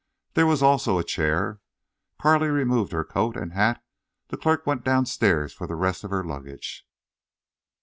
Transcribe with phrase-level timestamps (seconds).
[0.33, 1.59] There was also a chair.
[2.23, 3.83] While Carley removed her coat and hat
[4.29, 6.87] the clerk went downstairs for the rest of her luggage.